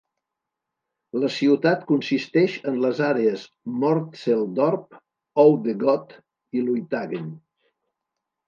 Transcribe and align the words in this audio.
La 1.23 1.27
ciutat 1.33 1.83
consisteix 1.91 2.55
en 2.71 2.79
les 2.85 3.01
àrees 3.09 3.45
Mortsel-Dorp, 3.83 4.99
Oude-God 5.45 6.19
i 6.61 6.65
Luithagen. 6.71 7.33